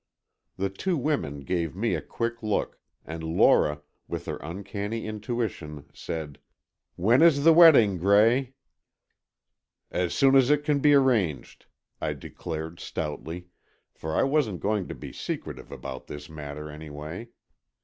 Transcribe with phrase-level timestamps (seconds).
[0.57, 6.39] The two women gave me a quick look, and Lora, with her uncanny intuition, said:
[6.95, 8.55] "When is the wedding, Gray?"
[9.91, 11.67] "As soon as it can be arranged,"
[12.01, 13.49] I declared, stoutly,
[13.93, 17.29] for I wasn't going to be secretive about this matter, anyway.